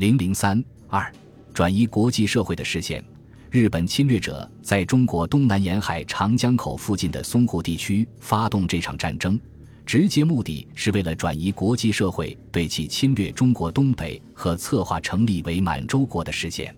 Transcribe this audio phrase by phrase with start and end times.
[0.00, 1.12] 零零三二，
[1.52, 3.04] 转移国际社会的视线。
[3.50, 9.38] 日本侵略者在中国东南沿海长江口附近的淞沪地区发动这场战争，
[9.84, 16.74] 直接目的是为了转移国际社会对其侵略中国东北和策划成立为满洲国的视线。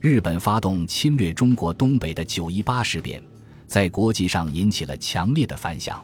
[0.00, 3.22] 日本发动侵略中国东北的九一八事变，
[3.66, 6.02] 在国际上引起了强烈的反响。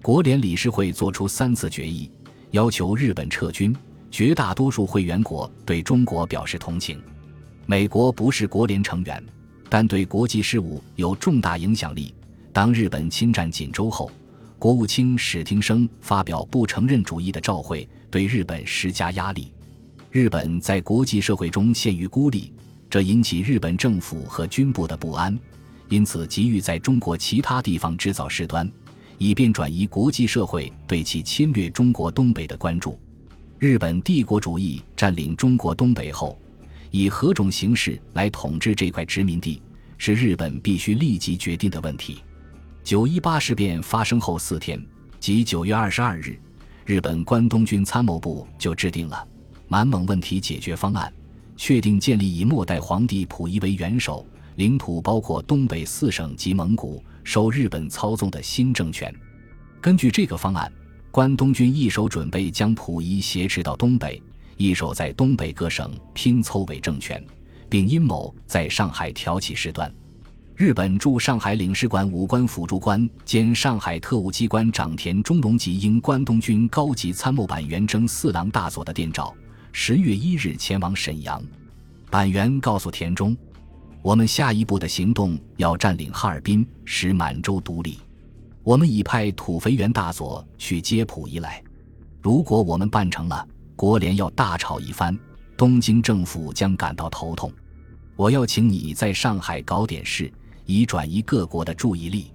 [0.00, 2.10] 国联理事会作出三次决议，
[2.52, 3.76] 要求日本撤军。
[4.10, 7.00] 绝大多数会员国对中国表示同情。
[7.66, 9.22] 美国不是国联成员。
[9.72, 12.12] 但对国际事务有重大影响力。
[12.52, 14.10] 当日本侵占锦州后，
[14.58, 19.52] 国务卿史汀生发表不承认主义的照会，对日本施加压力。
[20.10, 22.52] 日本在国际社会中陷于孤立，
[22.90, 25.38] 这引起日本政府和军部的不安，
[25.88, 28.68] 因此急于在中国其他地方制造事端，
[29.18, 32.98] 以便转移国际社会对其侵略中国东北的关注。
[33.60, 36.38] 日本帝国主义占领中国东北后。
[36.90, 39.62] 以何种形式来统治这块殖民地，
[39.98, 42.24] 是日本必须立即决定的问题。
[42.82, 44.82] 九一八事变发生后四天，
[45.20, 46.40] 即九月二十二日，
[46.86, 49.28] 日本关东军参谋部就制定了
[49.68, 51.12] 满蒙问题解决方案，
[51.54, 59.14] 确定建立以末代皇帝溥仪为元首、领土包括东北四省及蒙古、受日本操纵的新政权。
[59.82, 60.72] 根据这个方案，
[61.10, 64.22] 关东军一手准备将溥仪挟持到东北。
[64.56, 67.24] 一手在东北各省拼凑伪政权，
[67.68, 69.90] 并阴谋在上海挑起事端。
[70.54, 79.34] 日本驻上海领事馆武官辅助官兼上海特务机关长田中隆吉应关东军高级参谋板垣征四郎大佐的电召，
[79.72, 81.42] 十月一日前往沈阳。
[82.10, 83.34] 板垣告诉田中
[84.02, 87.98] ：“我们下一步的行动要占领哈尔滨，使满洲独立。
[88.62, 91.62] 我们已派土肥原大佐去接溥仪来。
[92.20, 93.46] 如果我们办成了。”
[93.80, 95.18] 国联要大吵一番，
[95.56, 97.50] 东京政府将感到头痛。
[98.14, 100.30] 我要请你在上海搞点事，
[100.66, 102.30] 以转移各国的注意力。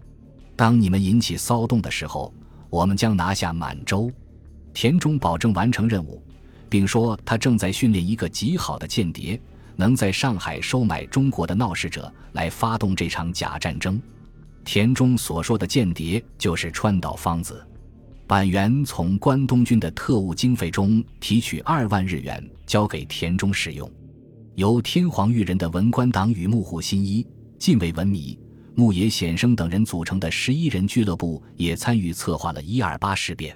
[0.55, 2.33] 当你们引起骚动的时候，
[2.67, 4.11] 我们将拿下满洲。
[4.73, 6.19] 田中保证完成任务，
[6.67, 9.39] 并说他正在训练一个极好的间谍，
[9.75, 14.01] 能在上海收买中国的闹事者来发动这场假战争。
[14.65, 17.65] 田中所说的间谍就是川岛芳子。
[18.27, 23.89] 板垣从关东军的特务经费中提取二万日元，交给田中使用。
[24.55, 27.25] 由天皇裕仁的文官党与幕户新一、
[27.59, 28.37] 近卫文弥、
[28.73, 33.55] 牧野显生等人组成的十一人俱乐部也参与策划了一二八事变。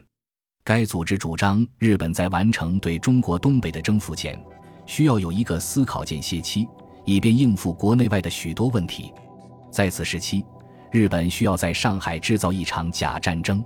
[0.64, 4.40] 该组织主张，日本在完成对中国东北的征服前，
[4.86, 6.68] 需要有一个思考间歇期，
[7.06, 9.12] 以便应付国内外的许多问题。
[9.72, 10.46] 在此时期，
[10.92, 13.64] 日本需要在上海制造一场假战争。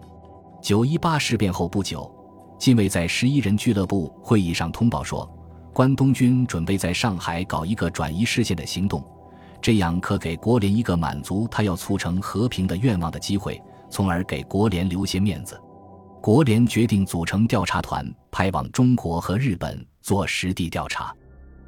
[0.62, 2.10] 九一八事变后不久，
[2.58, 5.30] 近卫在十一人俱乐部会议上通报说，
[5.74, 9.04] 关东军准备在上海搞一个转移视线的行动，
[9.62, 15.60] 这样可给国联一个满足他要促成和平的愿望的机会，从而给国联留些面子。
[16.22, 21.14] 国联决定组成调查团，派往中国和日本做实地调查。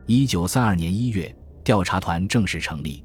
[0.05, 1.33] 一九三二年一月，
[1.63, 3.04] 调查团正式成立。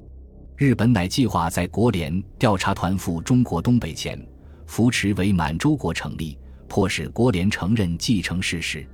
[0.61, 4.23] 日本乃计划在国联调查团赴中国东北前。
[4.67, 6.37] 扶持伪满洲国成立，
[6.69, 8.87] 迫使国联承认继承事实。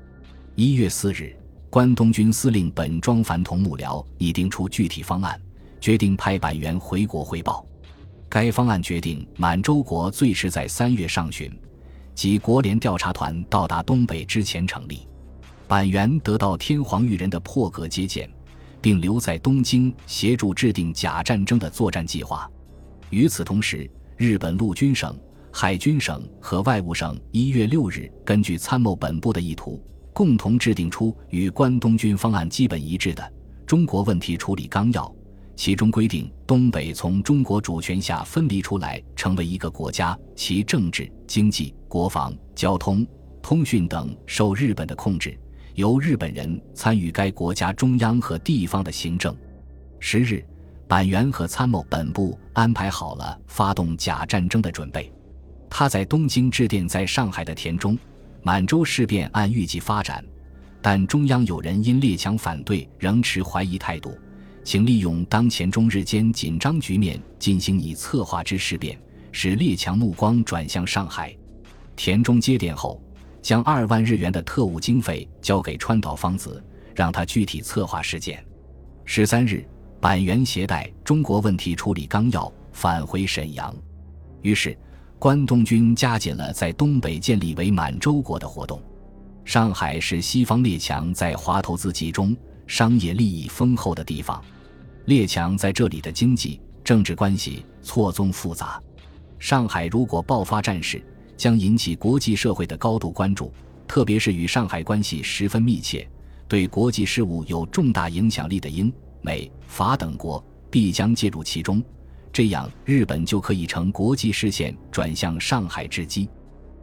[0.55, 1.37] 一月四日，
[1.69, 5.37] 关东军司令本庄繁同幕僚拟定出具体方案，
[5.81, 7.67] 决定派板垣回国汇报。
[8.29, 11.51] 该方案决定满洲国最迟在三月上旬，
[12.15, 15.09] 即国联调查团到达东北之前成立。
[15.67, 18.31] 板垣得到天皇裕仁的破格接见，
[18.87, 22.49] 并留在东京协助制定假战争的作战计划。
[23.11, 25.13] 与此同时，日本陆军省。
[25.51, 29.83] 海军省和外务省一月六日根据参谋本部的意图，
[30.13, 33.23] 共同制定出与关东军方案基本一致的
[33.67, 35.03] 《中国问题处理纲要》，
[35.57, 43.05] 其中规定东北从中国主权下分离出来，成为一个国家，其政治、经济、国防、交通、
[43.43, 45.37] 通讯等受日本的控制，
[45.77, 49.37] 由日本人参与该国家中央和地方的行政。
[50.01, 50.43] 十日，
[50.89, 55.13] 板垣和参谋本部安排好了发动假战争的准备。
[55.69, 57.97] 他在东京致电在上海的田中，
[58.43, 60.25] 满洲事变按预计发展，
[60.81, 64.17] 但中央有人因列强反对，仍持怀疑态度，
[64.65, 68.99] 请利用当前中日间紧张局面进行拟策划之事变，
[69.31, 71.37] 使列强目光转向上海。
[71.97, 72.99] 田中接电后，
[73.47, 76.61] 将二万日元的特务经费交给川岛芳子，
[76.97, 78.45] 让他具体策划事件。
[79.05, 79.65] 十三日，
[80.01, 83.73] 板垣携带《中国问题处理纲要》返回沈阳，
[84.43, 84.77] 于是。
[85.17, 88.83] 关东军加紧了在东北建立为满洲国的活动。
[89.45, 94.43] 上海是西方列强在华投资集中、商业利益丰厚的地方。
[95.05, 98.83] 列强在这里的经济、政治关系错综复杂。
[99.39, 101.01] 上海如果爆发战事，
[101.37, 103.53] 将引起国际社会的高度关注，
[103.87, 106.09] 特别是与上海关系十分密切、
[106.49, 111.83] 对国际事务有重大影响力的英、美、法等国必将介入其中，
[112.33, 116.29] 这样日本就可以乘国际视线转向上海之机，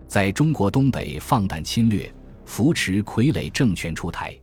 [0.08, 2.14] 在中国东北放胆侵略，
[2.46, 4.38] 扶持傀儡政权出台。